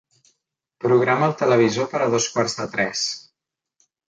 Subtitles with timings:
[0.85, 3.05] Programa el televisor per a dos quarts de tres.